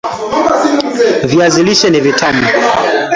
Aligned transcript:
Viazi 1.23 1.63
lishe 1.63 1.89
ni 1.89 1.99
vitamu 1.99 2.43